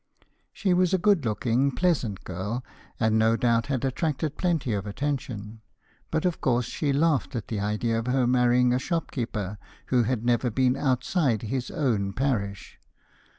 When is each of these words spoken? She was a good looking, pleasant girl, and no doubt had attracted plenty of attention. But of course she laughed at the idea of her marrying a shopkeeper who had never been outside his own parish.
She 0.51 0.73
was 0.73 0.95
a 0.95 0.97
good 0.97 1.25
looking, 1.25 1.69
pleasant 1.69 2.23
girl, 2.23 2.63
and 2.99 3.19
no 3.19 3.37
doubt 3.37 3.67
had 3.67 3.85
attracted 3.85 4.35
plenty 4.35 4.73
of 4.73 4.87
attention. 4.87 5.61
But 6.09 6.25
of 6.25 6.41
course 6.41 6.65
she 6.65 6.91
laughed 6.91 7.35
at 7.35 7.49
the 7.49 7.59
idea 7.59 7.99
of 7.99 8.07
her 8.07 8.25
marrying 8.25 8.73
a 8.73 8.79
shopkeeper 8.79 9.59
who 9.89 10.01
had 10.01 10.25
never 10.25 10.49
been 10.49 10.75
outside 10.75 11.43
his 11.43 11.69
own 11.69 12.13
parish. 12.13 12.79